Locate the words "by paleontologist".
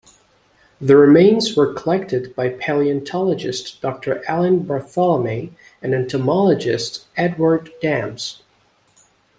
2.35-3.79